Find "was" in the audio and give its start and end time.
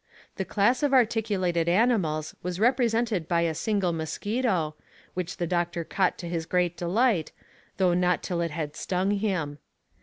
2.41-2.59